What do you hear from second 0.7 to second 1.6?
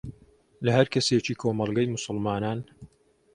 هەر کەسێکی